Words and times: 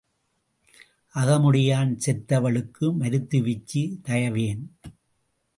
அகமுடையான் 1.15 1.91
செத்தவளுக்கு 2.05 2.93
மருத்துவச்சி 2.93 3.83
தயவு 4.01 4.41
ஏன்? 4.41 4.65